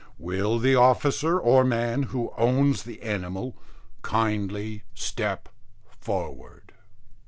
[0.17, 3.55] Will the officer or man who owns the animal
[4.01, 5.47] kindly step
[5.99, 6.71] forward?"